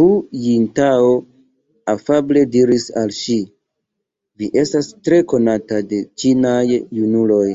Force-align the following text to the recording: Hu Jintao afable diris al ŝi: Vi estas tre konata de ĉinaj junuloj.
Hu 0.00 0.04
Jintao 0.42 1.08
afable 1.94 2.44
diris 2.54 2.86
al 3.00 3.12
ŝi: 3.16 3.36
Vi 4.44 4.48
estas 4.62 4.88
tre 5.10 5.18
konata 5.34 5.82
de 5.92 6.00
ĉinaj 6.24 6.64
junuloj. 6.72 7.46